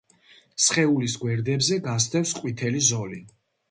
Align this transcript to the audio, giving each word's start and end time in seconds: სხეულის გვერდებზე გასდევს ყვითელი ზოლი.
სხეულის 0.67 1.19
გვერდებზე 1.25 1.81
გასდევს 1.91 2.37
ყვითელი 2.43 2.87
ზოლი. 2.93 3.27